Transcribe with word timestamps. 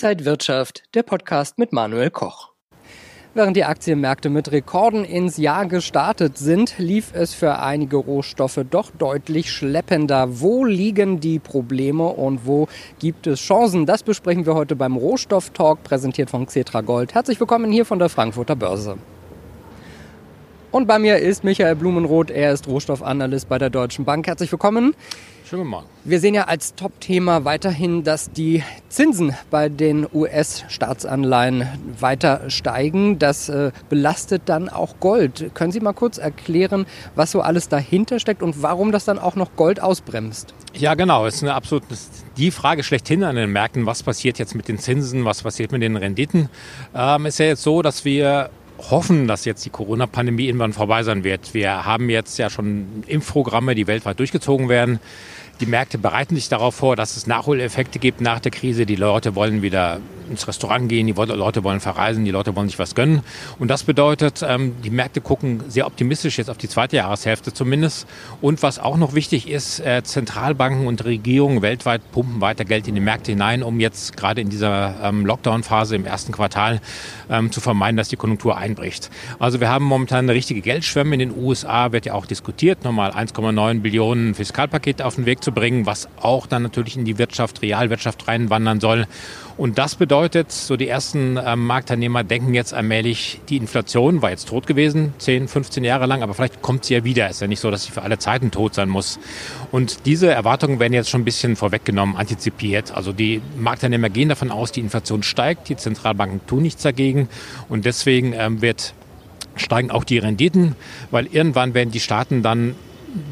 Inside 0.00 0.24
Wirtschaft, 0.26 0.84
der 0.94 1.02
Podcast 1.02 1.58
mit 1.58 1.72
Manuel 1.72 2.10
Koch. 2.10 2.52
Während 3.34 3.56
die 3.56 3.64
Aktienmärkte 3.64 4.30
mit 4.30 4.52
Rekorden 4.52 5.04
ins 5.04 5.38
Jahr 5.38 5.66
gestartet 5.66 6.38
sind, 6.38 6.78
lief 6.78 7.10
es 7.14 7.34
für 7.34 7.58
einige 7.58 7.96
Rohstoffe 7.96 8.60
doch 8.70 8.92
deutlich 8.92 9.50
schleppender. 9.50 10.40
Wo 10.40 10.64
liegen 10.64 11.18
die 11.18 11.40
Probleme 11.40 12.04
und 12.04 12.46
wo 12.46 12.68
gibt 13.00 13.26
es 13.26 13.40
Chancen? 13.40 13.86
Das 13.86 14.04
besprechen 14.04 14.46
wir 14.46 14.54
heute 14.54 14.76
beim 14.76 14.96
Rohstofftalk, 14.96 15.82
präsentiert 15.82 16.30
von 16.30 16.46
Xetra 16.46 16.82
Gold. 16.82 17.14
Herzlich 17.14 17.40
willkommen 17.40 17.72
hier 17.72 17.84
von 17.84 17.98
der 17.98 18.08
Frankfurter 18.08 18.54
Börse. 18.54 18.98
Und 20.70 20.86
bei 20.86 20.98
mir 20.98 21.16
ist 21.16 21.44
Michael 21.44 21.76
Blumenroth, 21.76 22.30
er 22.30 22.52
ist 22.52 22.68
Rohstoffanalyst 22.68 23.48
bei 23.48 23.56
der 23.56 23.70
Deutschen 23.70 24.04
Bank. 24.04 24.26
Herzlich 24.26 24.52
willkommen. 24.52 24.94
Schönen 25.48 25.66
Morgen. 25.66 25.86
Wir 26.04 26.20
sehen 26.20 26.34
ja 26.34 26.44
als 26.44 26.74
Top-Thema 26.74 27.46
weiterhin, 27.46 28.04
dass 28.04 28.30
die 28.30 28.62
Zinsen 28.90 29.34
bei 29.50 29.70
den 29.70 30.06
US-Staatsanleihen 30.12 31.66
weiter 31.98 32.50
steigen. 32.50 33.18
Das 33.18 33.48
äh, 33.48 33.72
belastet 33.88 34.42
dann 34.44 34.68
auch 34.68 35.00
Gold. 35.00 35.52
Können 35.54 35.72
Sie 35.72 35.80
mal 35.80 35.94
kurz 35.94 36.18
erklären, 36.18 36.84
was 37.14 37.30
so 37.30 37.40
alles 37.40 37.70
dahinter 37.70 38.20
steckt 38.20 38.42
und 38.42 38.62
warum 38.62 38.92
das 38.92 39.06
dann 39.06 39.18
auch 39.18 39.36
noch 39.36 39.56
Gold 39.56 39.80
ausbremst? 39.80 40.52
Ja, 40.74 40.94
genau. 40.94 41.24
Es 41.24 41.36
ist 41.36 41.44
eine 41.44 41.54
absolut 41.54 41.84
die 42.36 42.50
Frage 42.50 42.82
schlechthin 42.82 43.24
an 43.24 43.36
den 43.36 43.50
Märkten. 43.50 43.86
Was 43.86 44.02
passiert 44.02 44.38
jetzt 44.38 44.54
mit 44.54 44.68
den 44.68 44.78
Zinsen? 44.78 45.24
Was 45.24 45.42
passiert 45.42 45.72
mit 45.72 45.80
den 45.80 45.96
Renditen? 45.96 46.50
Ähm, 46.94 47.24
ist 47.24 47.38
ja 47.38 47.46
jetzt 47.46 47.62
so, 47.62 47.80
dass 47.80 48.04
wir 48.04 48.50
hoffen, 48.78 49.26
dass 49.28 49.44
jetzt 49.44 49.64
die 49.64 49.70
Corona-Pandemie 49.70 50.46
irgendwann 50.46 50.72
vorbei 50.72 51.02
sein 51.02 51.24
wird. 51.24 51.54
Wir 51.54 51.84
haben 51.84 52.08
jetzt 52.10 52.38
ja 52.38 52.48
schon 52.50 53.04
Impfprogramme, 53.06 53.74
die 53.74 53.86
weltweit 53.86 54.18
durchgezogen 54.18 54.68
werden. 54.68 55.00
Die 55.60 55.66
Märkte 55.66 55.98
bereiten 55.98 56.36
sich 56.36 56.48
darauf 56.48 56.76
vor, 56.76 56.94
dass 56.94 57.16
es 57.16 57.26
Nachholeffekte 57.26 57.98
gibt 57.98 58.20
nach 58.20 58.38
der 58.38 58.52
Krise. 58.52 58.86
Die 58.86 58.94
Leute 58.94 59.34
wollen 59.34 59.60
wieder 59.60 60.00
ins 60.30 60.46
Restaurant 60.46 60.88
gehen, 60.88 61.06
die 61.06 61.12
Leute 61.12 61.64
wollen 61.64 61.80
verreisen, 61.80 62.24
die 62.24 62.30
Leute 62.30 62.54
wollen 62.54 62.68
sich 62.68 62.78
was 62.78 62.94
gönnen. 62.94 63.22
Und 63.58 63.68
das 63.68 63.84
bedeutet, 63.84 64.44
ähm, 64.46 64.74
die 64.84 64.90
Märkte 64.90 65.20
gucken 65.20 65.62
sehr 65.68 65.86
optimistisch 65.86 66.38
jetzt 66.38 66.50
auf 66.50 66.58
die 66.58 66.68
zweite 66.68 66.96
Jahreshälfte 66.96 67.52
zumindest. 67.52 68.06
Und 68.40 68.62
was 68.62 68.78
auch 68.78 68.96
noch 68.96 69.14
wichtig 69.14 69.48
ist, 69.48 69.80
äh, 69.80 70.02
Zentralbanken 70.02 70.86
und 70.86 71.04
Regierungen 71.04 71.62
weltweit 71.62 72.02
pumpen 72.12 72.40
weiter 72.40 72.64
Geld 72.64 72.88
in 72.88 72.94
die 72.94 73.00
Märkte 73.00 73.32
hinein, 73.32 73.62
um 73.62 73.80
jetzt 73.80 74.16
gerade 74.16 74.40
in 74.40 74.48
dieser 74.50 74.96
ähm, 75.02 75.26
Lockdown-Phase 75.26 75.96
im 75.96 76.06
ersten 76.06 76.32
Quartal 76.32 76.80
ähm, 77.30 77.50
zu 77.52 77.60
vermeiden, 77.60 77.96
dass 77.96 78.08
die 78.08 78.16
Konjunktur 78.16 78.56
einbricht. 78.56 79.10
Also 79.38 79.60
wir 79.60 79.68
haben 79.68 79.84
momentan 79.84 80.26
eine 80.26 80.34
richtige 80.34 80.60
Geldschwemme. 80.60 81.14
In 81.14 81.20
den 81.20 81.36
USA 81.36 81.92
wird 81.92 82.06
ja 82.06 82.14
auch 82.14 82.26
diskutiert, 82.26 82.84
nochmal 82.84 83.10
1,9 83.12 83.80
Billionen 83.80 84.34
Fiskalpaket 84.34 85.02
auf 85.02 85.14
den 85.16 85.26
Weg 85.26 85.42
zu 85.42 85.47
bringen, 85.52 85.86
was 85.86 86.08
auch 86.20 86.46
dann 86.46 86.62
natürlich 86.62 86.96
in 86.96 87.04
die 87.04 87.18
Wirtschaft, 87.18 87.62
Realwirtschaft 87.62 88.28
reinwandern 88.28 88.80
soll. 88.80 89.06
Und 89.56 89.76
das 89.76 89.96
bedeutet, 89.96 90.52
so 90.52 90.76
die 90.76 90.88
ersten 90.88 91.36
äh, 91.36 91.56
Marktteilnehmer 91.56 92.22
denken 92.22 92.54
jetzt 92.54 92.72
allmählich, 92.72 93.40
die 93.48 93.56
Inflation 93.56 94.22
war 94.22 94.30
jetzt 94.30 94.48
tot 94.48 94.66
gewesen, 94.66 95.14
10, 95.18 95.48
15 95.48 95.82
Jahre 95.82 96.06
lang, 96.06 96.22
aber 96.22 96.34
vielleicht 96.34 96.62
kommt 96.62 96.84
sie 96.84 96.94
ja 96.94 97.02
wieder. 97.02 97.28
Ist 97.28 97.40
ja 97.40 97.48
nicht 97.48 97.60
so, 97.60 97.70
dass 97.70 97.84
sie 97.84 97.90
für 97.90 98.02
alle 98.02 98.18
Zeiten 98.18 98.52
tot 98.52 98.74
sein 98.74 98.88
muss. 98.88 99.18
Und 99.72 100.06
diese 100.06 100.30
Erwartungen 100.30 100.78
werden 100.78 100.92
jetzt 100.92 101.10
schon 101.10 101.22
ein 101.22 101.24
bisschen 101.24 101.56
vorweggenommen, 101.56 102.16
antizipiert. 102.16 102.92
Also 102.92 103.12
die 103.12 103.42
Marktteilnehmer 103.58 104.10
gehen 104.10 104.28
davon 104.28 104.52
aus, 104.52 104.70
die 104.70 104.80
Inflation 104.80 105.24
steigt, 105.24 105.68
die 105.68 105.76
Zentralbanken 105.76 106.46
tun 106.46 106.62
nichts 106.62 106.82
dagegen. 106.84 107.28
Und 107.68 107.84
deswegen 107.84 108.32
ähm, 108.34 108.62
wird 108.62 108.94
steigen 109.56 109.90
auch 109.90 110.04
die 110.04 110.18
Renditen, 110.18 110.76
weil 111.10 111.26
irgendwann 111.26 111.74
werden 111.74 111.90
die 111.90 112.00
Staaten 112.00 112.42
dann 112.42 112.76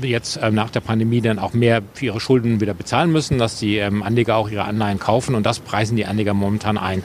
jetzt 0.03 0.39
ähm, 0.43 0.55
nach 0.55 0.71
der 0.71 0.81
Pandemie 0.81 1.21
dann 1.21 1.39
auch 1.39 1.53
mehr 1.53 1.83
für 1.95 2.07
ihre 2.07 2.21
Schulden 2.21 2.61
wieder 2.61 2.75
bezahlen 2.75 3.11
müssen, 3.13 3.39
dass 3.39 3.59
die 3.59 3.79
ähm, 3.79 4.03
Anleger 4.03 4.37
auch 4.37 4.49
ihre 4.49 4.65
Anleihen 4.65 4.99
kaufen 4.99 5.35
und 5.35 5.45
das 5.47 5.61
preisen 5.61 5.97
die 5.97 6.07
Anleger 6.07 6.35
momentan 6.35 6.79
ein. 6.79 7.03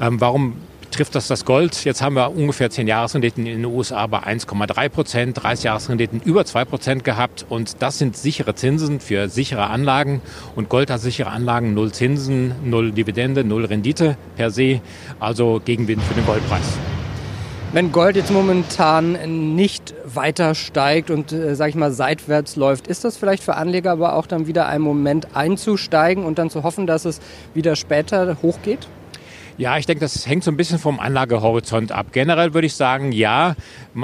Ähm, 0.00 0.20
warum 0.20 0.56
trifft 0.90 1.14
das 1.14 1.28
das 1.28 1.44
Gold? 1.44 1.84
Jetzt 1.84 2.02
haben 2.02 2.16
wir 2.16 2.30
ungefähr 2.30 2.70
10 2.70 2.88
Jahresrenditen 2.88 3.46
in 3.46 3.62
den 3.62 3.64
USA 3.64 4.06
bei 4.06 4.18
1,3 4.18 4.88
Prozent, 4.88 5.42
30 5.42 5.64
Jahresrenditen 5.64 6.20
über 6.24 6.44
2 6.44 6.64
Prozent 6.64 7.04
gehabt 7.04 7.46
und 7.48 7.80
das 7.80 7.98
sind 7.98 8.16
sichere 8.16 8.54
Zinsen 8.54 9.00
für 9.00 9.28
sichere 9.28 9.68
Anlagen 9.68 10.20
und 10.56 10.68
Gold 10.68 10.90
hat 10.90 11.00
sichere 11.00 11.30
Anlagen, 11.30 11.74
null 11.74 11.92
Zinsen, 11.92 12.54
null 12.64 12.92
Dividende, 12.92 13.44
null 13.44 13.64
Rendite 13.64 14.16
per 14.36 14.50
se, 14.50 14.80
also 15.18 15.60
Gegenwind 15.64 16.02
für 16.02 16.14
den 16.14 16.26
Goldpreis. 16.26 16.78
Wenn 17.72 17.92
Gold 17.92 18.16
jetzt 18.16 18.32
momentan 18.32 19.54
nicht 19.54 19.94
weiter 20.04 20.56
steigt 20.56 21.08
und, 21.08 21.30
äh, 21.30 21.54
sag 21.54 21.68
ich 21.68 21.76
mal, 21.76 21.92
seitwärts 21.92 22.56
läuft, 22.56 22.88
ist 22.88 23.04
das 23.04 23.16
vielleicht 23.16 23.44
für 23.44 23.54
Anleger 23.54 23.92
aber 23.92 24.16
auch 24.16 24.26
dann 24.26 24.48
wieder 24.48 24.66
ein 24.66 24.80
Moment 24.80 25.36
einzusteigen 25.36 26.24
und 26.24 26.40
dann 26.40 26.50
zu 26.50 26.64
hoffen, 26.64 26.88
dass 26.88 27.04
es 27.04 27.20
wieder 27.54 27.76
später 27.76 28.38
hochgeht? 28.42 28.88
Ja, 29.56 29.78
ich 29.78 29.86
denke, 29.86 30.00
das 30.00 30.26
hängt 30.26 30.42
so 30.42 30.50
ein 30.50 30.56
bisschen 30.56 30.80
vom 30.80 30.98
Anlagehorizont 30.98 31.92
ab. 31.92 32.06
Generell 32.10 32.54
würde 32.54 32.66
ich 32.66 32.74
sagen, 32.74 33.12
ja. 33.12 33.54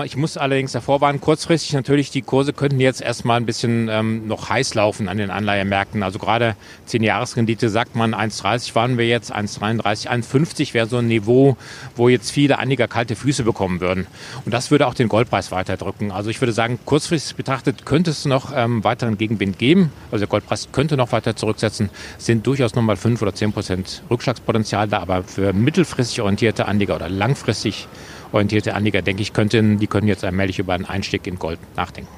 Ich 0.05 0.17
muss 0.17 0.37
allerdings 0.37 0.73
davor 0.73 1.01
warnen, 1.01 1.21
kurzfristig 1.21 1.73
natürlich, 1.73 2.11
die 2.11 2.23
Kurse 2.23 2.53
könnten 2.53 2.81
jetzt 2.81 3.01
erstmal 3.01 3.37
ein 3.37 3.47
bisschen 3.47 3.89
ähm, 3.89 4.27
noch 4.27 4.51
heiß 4.51 4.75
laufen 4.75 5.09
an 5.09 5.17
den 5.17 5.31
Anleihemärkten. 5.31 6.03
Also 6.03 6.19
gerade 6.19 6.57
10-Jahres-Rendite 6.89 7.69
sagt 7.69 7.95
man, 7.95 8.13
1,30 8.13 8.75
waren 8.75 8.99
wir 8.99 9.07
jetzt, 9.07 9.33
1,33, 9.33 10.09
1,50 10.09 10.75
wäre 10.75 10.89
so 10.89 10.97
ein 10.97 11.07
Niveau, 11.07 11.57
wo 11.95 12.09
jetzt 12.09 12.33
viele 12.33 12.59
Anleger 12.59 12.89
kalte 12.89 13.15
Füße 13.15 13.45
bekommen 13.45 13.81
würden. 13.81 14.09
Und 14.45 14.53
das 14.53 14.73
würde 14.73 14.89
auch 14.89 14.95
den 14.95 15.09
Goldpreis 15.09 15.53
weiterdrücken. 15.53 16.11
Also 16.11 16.31
ich 16.31 16.41
würde 16.41 16.53
sagen, 16.53 16.81
kurzfristig 16.85 17.37
betrachtet 17.37 17.87
könnte 17.87 18.11
es 18.11 18.25
noch 18.25 18.53
ähm, 18.53 18.83
weiteren 18.83 19.17
Gegenwind 19.17 19.57
geben. 19.57 19.93
Also 20.11 20.25
der 20.25 20.29
Goldpreis 20.29 20.69
könnte 20.73 20.97
noch 20.97 21.13
weiter 21.13 21.37
zurücksetzen. 21.37 21.91
Es 22.19 22.27
sind 22.27 22.45
durchaus 22.45 22.75
nochmal 22.75 22.97
5 22.97 23.23
oder 23.23 23.35
10 23.35 23.53
Prozent 23.53 24.03
Rückschlagspotenzial 24.11 24.89
da, 24.89 24.99
aber 24.99 25.23
für 25.23 25.53
mittelfristig 25.53 26.21
orientierte 26.23 26.67
Anleger 26.67 26.97
oder 26.97 27.09
langfristig 27.09 27.87
orientierte 28.33 28.75
Anleger, 28.75 29.03
denke 29.03 29.23
ich, 29.23 29.33
könnten, 29.33 29.79
die 29.79 29.87
können 29.87 30.09
jetzt 30.09 30.25
allmählich 30.25 30.59
über 30.59 30.75
einen 30.75 30.85
Einstieg 30.85 31.27
in 31.27 31.39
Gold 31.39 31.59
nachdenken. 31.77 32.11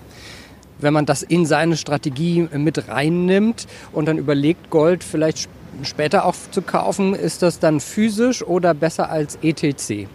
Wenn 0.81 0.93
man 0.93 1.07
das 1.07 1.23
in 1.23 1.45
seine 1.45 1.77
Strategie 1.77 2.49
mit 2.53 2.89
reinnimmt 2.89 3.67
und 3.93 4.07
dann 4.07 4.17
überlegt, 4.17 4.71
Gold 4.71 5.03
vielleicht 5.03 5.49
später 5.83 6.25
auch 6.25 6.35
zu 6.51 6.63
kaufen, 6.63 7.15
ist 7.15 7.43
das 7.43 7.59
dann 7.59 7.81
physisch 7.81 8.43
oder 8.43 8.75
besser 8.75 9.11
als 9.11 9.39
ETC? 9.43 10.09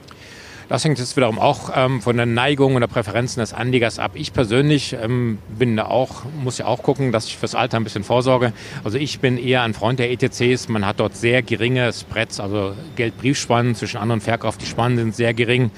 Das 0.69 0.83
hängt 0.85 0.97
jetzt 0.99 1.15
wiederum 1.17 1.39
auch 1.39 1.71
ähm, 1.75 2.01
von 2.01 2.15
der 2.15 2.25
Neigung 2.25 2.75
oder 2.75 2.87
Präferenzen 2.87 3.41
des 3.41 3.53
Anlegers 3.53 3.99
ab. 3.99 4.11
Ich 4.15 4.33
persönlich 4.33 4.95
ähm, 5.01 5.37
bin 5.57 5.75
da 5.75 5.85
auch, 5.85 6.23
muss 6.41 6.57
ja 6.57 6.65
auch 6.65 6.83
gucken, 6.83 7.11
dass 7.11 7.27
ich 7.27 7.37
fürs 7.37 7.55
Alter 7.55 7.77
ein 7.77 7.83
bisschen 7.83 8.03
vorsorge. 8.03 8.53
Also 8.83 8.97
ich 8.97 9.19
bin 9.19 9.37
eher 9.37 9.63
ein 9.63 9.73
Freund 9.73 9.99
der 9.99 10.11
ETCs. 10.11 10.69
Man 10.69 10.85
hat 10.85 10.99
dort 10.99 11.15
sehr 11.15 11.41
geringe 11.41 11.91
Spreads, 11.91 12.39
also 12.39 12.73
Geldbriefspannen 12.95 13.75
zwischen 13.75 13.97
An- 13.97 14.11
und 14.11 14.21
Verkauf. 14.21 14.57
Die 14.57 14.65
Spannen 14.65 14.97
sind 14.97 15.15
sehr 15.15 15.33
gering. 15.33 15.71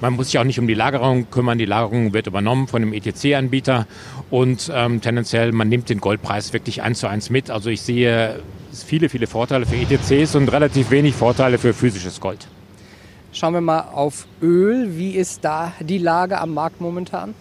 Man 0.00 0.14
muss 0.14 0.26
sich 0.26 0.38
auch 0.40 0.44
nicht 0.44 0.58
um 0.58 0.66
die 0.66 0.74
Lagerung 0.74 1.30
kümmern. 1.30 1.58
Die 1.58 1.64
Lagerung 1.64 2.12
wird 2.12 2.26
übernommen 2.26 2.66
von 2.66 2.82
dem 2.82 2.92
ETC-Anbieter 2.92 3.86
und 4.30 4.70
ähm, 4.74 5.00
tendenziell, 5.00 5.52
man 5.52 5.68
nimmt 5.68 5.88
den 5.90 6.00
Goldpreis 6.00 6.52
wirklich 6.52 6.82
eins 6.82 6.98
zu 6.98 7.06
eins 7.06 7.30
mit. 7.30 7.50
Also 7.50 7.70
ich 7.70 7.82
sehe 7.82 8.40
viele, 8.72 9.08
viele 9.08 9.28
Vorteile 9.28 9.64
für 9.64 9.76
ETCs 9.76 10.34
und 10.34 10.48
relativ 10.48 10.90
wenig 10.90 11.14
Vorteile 11.14 11.58
für 11.58 11.72
physisches 11.72 12.20
Gold. 12.20 12.48
Schauen 13.34 13.54
wir 13.54 13.62
mal 13.62 13.80
auf 13.80 14.26
Öl. 14.42 14.98
Wie 14.98 15.12
ist 15.12 15.42
da 15.42 15.72
die 15.80 15.96
Lage 15.96 16.38
am 16.38 16.52
Markt 16.52 16.82
momentan? 16.82 17.34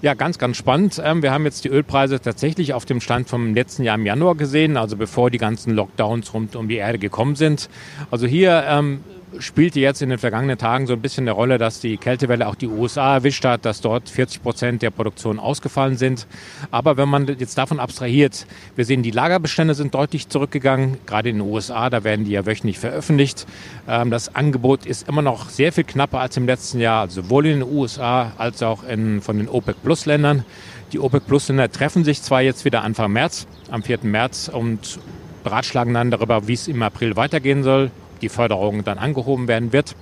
Ja, 0.00 0.14
ganz, 0.14 0.38
ganz 0.38 0.56
spannend. 0.56 1.00
Ähm, 1.04 1.22
wir 1.22 1.32
haben 1.32 1.44
jetzt 1.44 1.64
die 1.64 1.68
Ölpreise 1.68 2.18
tatsächlich 2.18 2.72
auf 2.72 2.86
dem 2.86 3.00
Stand 3.00 3.28
vom 3.28 3.54
letzten 3.54 3.82
Jahr 3.84 3.96
im 3.96 4.06
Januar 4.06 4.36
gesehen, 4.36 4.78
also 4.78 4.96
bevor 4.96 5.30
die 5.30 5.38
ganzen 5.38 5.74
Lockdowns 5.74 6.32
rund 6.32 6.56
um 6.56 6.68
die 6.68 6.76
Erde 6.76 6.98
gekommen 6.98 7.36
sind. 7.36 7.68
Also 8.10 8.26
hier 8.26 8.64
ähm, 8.66 9.00
spielte 9.38 9.80
jetzt 9.80 10.02
in 10.02 10.10
den 10.10 10.18
vergangenen 10.18 10.58
Tagen 10.58 10.86
so 10.86 10.92
ein 10.92 11.00
bisschen 11.00 11.24
eine 11.24 11.32
Rolle, 11.32 11.58
dass 11.58 11.80
die 11.80 11.96
Kältewelle 11.96 12.46
auch 12.46 12.54
die 12.54 12.66
USA 12.66 13.14
erwischt 13.14 13.44
hat, 13.44 13.64
dass 13.64 13.80
dort 13.80 14.08
40 14.08 14.42
Prozent 14.42 14.82
der 14.82 14.90
Produktion 14.90 15.38
ausgefallen 15.38 15.96
sind. 15.96 16.26
Aber 16.70 16.96
wenn 16.96 17.08
man 17.08 17.26
jetzt 17.26 17.56
davon 17.58 17.80
abstrahiert, 17.80 18.46
wir 18.76 18.84
sehen, 18.84 19.02
die 19.02 19.10
Lagerbestände 19.10 19.74
sind 19.74 19.94
deutlich 19.94 20.28
zurückgegangen, 20.28 20.98
gerade 21.06 21.28
in 21.28 21.38
den 21.38 21.48
USA, 21.48 21.90
da 21.90 22.04
werden 22.04 22.24
die 22.24 22.32
ja 22.32 22.46
wöchentlich 22.46 22.78
veröffentlicht. 22.78 23.46
Ähm, 23.88 24.10
das 24.10 24.34
Angebot 24.34 24.86
ist 24.86 25.08
immer 25.08 25.22
noch 25.22 25.48
sehr 25.48 25.72
viel 25.72 25.84
knapper 25.84 26.20
als 26.20 26.36
im 26.36 26.46
letzten 26.46 26.80
Jahr, 26.80 27.02
also 27.02 27.22
sowohl 27.22 27.46
in 27.46 27.60
den 27.60 27.68
USA 27.68 28.32
als 28.38 28.62
auch 28.62 28.84
in, 28.84 29.20
von 29.20 29.38
den 29.38 29.48
OPEC-Plus-Ländern. 29.48 30.44
Die 30.92 31.00
OPEC-Plus-Länder 31.00 31.70
treffen 31.70 32.04
sich 32.04 32.22
zwar 32.22 32.42
jetzt 32.42 32.64
wieder 32.64 32.82
Anfang 32.82 33.12
März, 33.12 33.46
am 33.70 33.82
4. 33.82 34.00
März 34.02 34.48
und 34.52 34.98
beratschlagen 35.42 35.92
dann 35.92 36.10
darüber, 36.10 36.48
wie 36.48 36.54
es 36.54 36.68
im 36.68 36.82
April 36.82 37.16
weitergehen 37.16 37.62
soll 37.62 37.90
die 38.24 38.28
Förderung 38.30 38.84
dann 38.84 38.98
angehoben 38.98 39.48
werden 39.48 39.72
wird. 39.72 39.94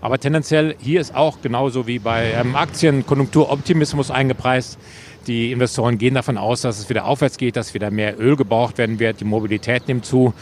Aber 0.00 0.18
tendenziell 0.18 0.76
hier 0.78 1.00
ist 1.00 1.14
auch 1.14 1.40
genauso 1.40 1.86
wie 1.86 1.98
bei 1.98 2.32
ähm, 2.32 2.54
Aktien 2.54 3.06
Konjunkturoptimismus 3.06 4.10
eingepreist. 4.10 4.78
Die 5.26 5.50
Investoren 5.50 5.96
gehen 5.96 6.14
davon 6.14 6.36
aus, 6.36 6.60
dass 6.60 6.78
es 6.78 6.90
wieder 6.90 7.06
aufwärts 7.06 7.38
geht, 7.38 7.56
dass 7.56 7.72
wieder 7.72 7.90
mehr 7.90 8.20
Öl 8.20 8.36
gebraucht 8.36 8.76
werden 8.78 8.98
wird, 8.98 9.20
die 9.20 9.24
Mobilität 9.24 9.88
nimmt 9.88 10.04
zu. 10.04 10.34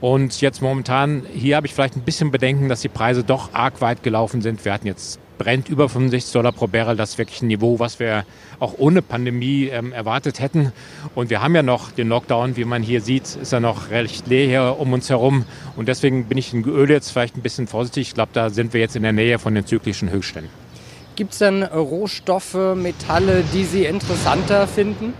Und 0.00 0.40
jetzt 0.40 0.62
momentan, 0.62 1.22
hier 1.34 1.56
habe 1.56 1.66
ich 1.66 1.74
vielleicht 1.74 1.96
ein 1.96 2.02
bisschen 2.02 2.30
Bedenken, 2.30 2.70
dass 2.70 2.80
die 2.80 2.88
Preise 2.88 3.22
doch 3.22 3.52
arg 3.52 3.82
weit 3.82 4.02
gelaufen 4.02 4.40
sind. 4.40 4.64
Wir 4.64 4.72
hatten 4.72 4.86
jetzt 4.86 5.20
brennt 5.40 5.70
über 5.70 5.88
65 5.88 6.34
Dollar 6.34 6.52
pro 6.52 6.66
Barrel. 6.66 6.96
Das 6.96 7.12
ist 7.12 7.18
wirklich 7.18 7.40
ein 7.40 7.46
Niveau, 7.46 7.78
was 7.78 7.98
wir 7.98 8.26
auch 8.58 8.74
ohne 8.76 9.00
Pandemie 9.00 9.68
ähm, 9.68 9.90
erwartet 9.90 10.38
hätten. 10.38 10.70
Und 11.14 11.30
wir 11.30 11.40
haben 11.40 11.54
ja 11.54 11.62
noch 11.62 11.92
den 11.92 12.08
Lockdown, 12.08 12.58
wie 12.58 12.66
man 12.66 12.82
hier 12.82 13.00
sieht, 13.00 13.36
ist 13.36 13.50
ja 13.50 13.58
noch 13.58 13.88
recht 13.88 14.26
leer 14.26 14.46
hier 14.46 14.76
um 14.78 14.92
uns 14.92 15.08
herum. 15.08 15.46
Und 15.76 15.88
deswegen 15.88 16.26
bin 16.26 16.36
ich 16.36 16.52
in 16.52 16.62
Öl 16.64 16.90
jetzt 16.90 17.10
vielleicht 17.10 17.38
ein 17.38 17.40
bisschen 17.40 17.66
vorsichtig. 17.66 18.08
Ich 18.08 18.14
glaube, 18.14 18.32
da 18.34 18.50
sind 18.50 18.74
wir 18.74 18.82
jetzt 18.82 18.96
in 18.96 19.02
der 19.02 19.14
Nähe 19.14 19.38
von 19.38 19.54
den 19.54 19.64
zyklischen 19.64 20.10
Höchstständen. 20.10 20.52
Gibt 21.16 21.32
es 21.32 21.38
denn 21.38 21.62
Rohstoffe, 21.62 22.76
Metalle, 22.76 23.42
die 23.54 23.64
Sie 23.64 23.86
interessanter 23.86 24.66
finden? 24.66 25.14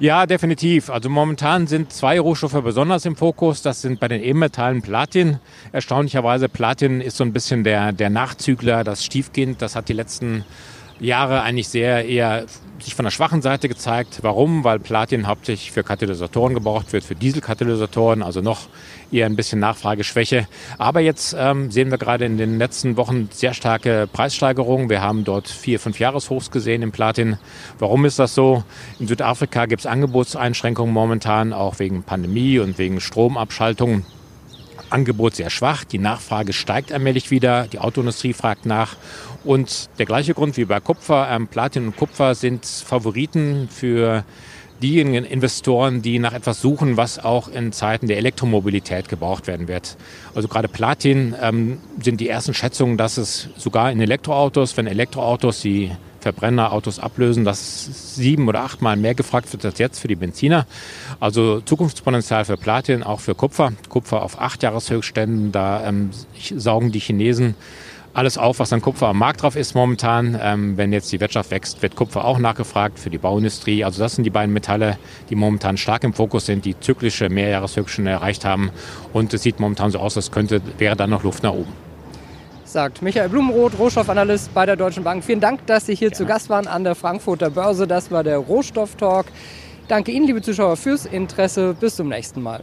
Ja, 0.00 0.26
definitiv. 0.26 0.90
Also 0.90 1.08
momentan 1.08 1.66
sind 1.66 1.92
zwei 1.92 2.18
Rohstoffe 2.18 2.60
besonders 2.62 3.04
im 3.04 3.16
Fokus. 3.16 3.62
Das 3.62 3.80
sind 3.80 4.00
bei 4.00 4.08
den 4.08 4.22
Ebenmetallen 4.22 4.82
Platin. 4.82 5.38
Erstaunlicherweise 5.72 6.48
Platin 6.48 7.00
ist 7.00 7.16
so 7.16 7.24
ein 7.24 7.32
bisschen 7.32 7.62
der, 7.62 7.92
der 7.92 8.10
Nachzügler, 8.10 8.82
das 8.82 9.04
Stiefkind. 9.04 9.62
Das 9.62 9.76
hat 9.76 9.88
die 9.88 9.92
letzten 9.92 10.44
Jahre 11.00 11.42
eigentlich 11.42 11.68
sehr 11.68 12.06
eher 12.06 12.46
sich 12.80 12.94
von 12.94 13.04
der 13.04 13.10
schwachen 13.10 13.42
Seite 13.42 13.68
gezeigt. 13.68 14.18
Warum? 14.22 14.64
Weil 14.64 14.78
Platin 14.78 15.26
hauptsächlich 15.26 15.72
für 15.72 15.82
Katalysatoren 15.82 16.54
gebraucht 16.54 16.92
wird, 16.92 17.04
für 17.04 17.14
Dieselkatalysatoren, 17.14 18.22
also 18.22 18.40
noch 18.40 18.68
eher 19.10 19.26
ein 19.26 19.36
bisschen 19.36 19.60
Nachfrageschwäche. 19.60 20.46
Aber 20.78 21.00
jetzt 21.00 21.34
ähm, 21.38 21.70
sehen 21.70 21.90
wir 21.90 21.98
gerade 21.98 22.24
in 22.24 22.36
den 22.36 22.58
letzten 22.58 22.96
Wochen 22.96 23.28
sehr 23.32 23.54
starke 23.54 24.08
Preissteigerungen. 24.12 24.90
Wir 24.90 25.00
haben 25.00 25.24
dort 25.24 25.48
vier, 25.48 25.80
fünf 25.80 25.98
Jahreshochs 25.98 26.50
gesehen 26.50 26.82
im 26.82 26.92
Platin. 26.92 27.38
Warum 27.78 28.04
ist 28.04 28.18
das 28.18 28.34
so? 28.34 28.64
In 28.98 29.06
Südafrika 29.06 29.66
gibt 29.66 29.80
es 29.80 29.86
Angebotseinschränkungen 29.86 30.92
momentan, 30.92 31.52
auch 31.52 31.78
wegen 31.78 32.02
Pandemie 32.02 32.58
und 32.58 32.78
wegen 32.78 33.00
Stromabschaltungen. 33.00 34.04
Angebot 34.94 35.34
sehr 35.34 35.50
schwach, 35.50 35.84
die 35.84 35.98
Nachfrage 35.98 36.52
steigt 36.52 36.92
allmählich 36.92 37.30
wieder, 37.30 37.66
die 37.66 37.80
Autoindustrie 37.80 38.32
fragt 38.32 38.64
nach. 38.64 38.96
Und 39.44 39.90
der 39.98 40.06
gleiche 40.06 40.32
Grund 40.32 40.56
wie 40.56 40.64
bei 40.64 40.80
Kupfer, 40.80 41.28
ähm, 41.30 41.48
Platin 41.48 41.86
und 41.86 41.96
Kupfer 41.96 42.34
sind 42.34 42.64
Favoriten 42.64 43.68
für 43.68 44.24
diejenigen 44.82 45.24
Investoren, 45.24 46.02
die 46.02 46.18
nach 46.18 46.32
etwas 46.32 46.60
suchen, 46.60 46.96
was 46.96 47.18
auch 47.18 47.48
in 47.48 47.72
Zeiten 47.72 48.06
der 48.06 48.18
Elektromobilität 48.18 49.08
gebraucht 49.08 49.46
werden 49.46 49.68
wird. 49.68 49.96
Also 50.34 50.48
gerade 50.48 50.68
Platin 50.68 51.34
ähm, 51.40 51.78
sind 52.00 52.20
die 52.20 52.28
ersten 52.28 52.54
Schätzungen, 52.54 52.96
dass 52.96 53.16
es 53.16 53.48
sogar 53.56 53.90
in 53.90 54.00
Elektroautos, 54.00 54.76
wenn 54.76 54.86
Elektroautos 54.86 55.60
die 55.60 55.90
Verbrennerautos 56.24 56.98
ablösen, 56.98 57.44
dass 57.44 58.14
sieben 58.16 58.48
oder 58.48 58.62
achtmal 58.62 58.96
mehr 58.96 59.14
gefragt 59.14 59.52
wird 59.52 59.64
als 59.64 59.78
jetzt 59.78 60.00
für 60.00 60.08
die 60.08 60.16
Benziner. 60.16 60.66
Also 61.20 61.60
Zukunftspotenzial 61.60 62.46
für 62.46 62.56
Platin, 62.56 63.02
auch 63.02 63.20
für 63.20 63.34
Kupfer. 63.34 63.72
Kupfer 63.90 64.22
auf 64.22 64.40
acht 64.40 64.62
Jahreshöchstständen, 64.62 65.52
da 65.52 65.86
ähm, 65.86 66.10
saugen 66.56 66.92
die 66.92 66.98
Chinesen 66.98 67.54
alles 68.14 68.38
auf, 68.38 68.60
was 68.60 68.72
an 68.72 68.80
Kupfer 68.80 69.08
am 69.08 69.18
Markt 69.18 69.42
drauf 69.42 69.56
ist 69.56 69.74
momentan. 69.74 70.38
Ähm, 70.40 70.76
wenn 70.76 70.92
jetzt 70.92 71.12
die 71.12 71.20
Wirtschaft 71.20 71.50
wächst, 71.50 71.82
wird 71.82 71.96
Kupfer 71.96 72.24
auch 72.24 72.38
nachgefragt 72.38 72.98
für 72.98 73.10
die 73.10 73.18
Bauindustrie. 73.18 73.84
Also 73.84 74.00
das 74.00 74.14
sind 74.14 74.24
die 74.24 74.30
beiden 74.30 74.54
Metalle, 74.54 74.98
die 75.30 75.34
momentan 75.34 75.76
stark 75.76 76.04
im 76.04 76.14
Fokus 76.14 76.46
sind, 76.46 76.64
die 76.64 76.78
zyklische 76.78 77.28
Mehrjahreshöchststände 77.28 78.12
erreicht 78.12 78.44
haben. 78.44 78.70
Und 79.12 79.34
es 79.34 79.42
sieht 79.42 79.60
momentan 79.60 79.90
so 79.90 79.98
aus, 79.98 80.16
als 80.16 80.30
könnte, 80.30 80.62
wäre 80.78 80.96
dann 80.96 81.10
noch 81.10 81.24
Luft 81.24 81.42
nach 81.42 81.52
oben 81.52 81.83
sagt 82.74 83.02
Michael 83.02 83.28
Blumenroth, 83.28 83.78
Rohstoffanalyst 83.78 84.52
bei 84.52 84.66
der 84.66 84.74
Deutschen 84.74 85.04
Bank. 85.04 85.22
Vielen 85.24 85.40
Dank, 85.40 85.64
dass 85.66 85.86
Sie 85.86 85.94
hier 85.94 86.08
ja. 86.08 86.14
zu 86.14 86.26
Gast 86.26 86.50
waren 86.50 86.66
an 86.66 86.82
der 86.82 86.96
Frankfurter 86.96 87.48
Börse. 87.48 87.86
Das 87.86 88.10
war 88.10 88.24
der 88.24 88.36
Rohstofftalk. 88.36 89.26
Danke 89.86 90.10
Ihnen, 90.10 90.26
liebe 90.26 90.42
Zuschauer, 90.42 90.76
fürs 90.76 91.06
Interesse. 91.06 91.76
Bis 91.78 91.94
zum 91.94 92.08
nächsten 92.08 92.42
Mal. 92.42 92.62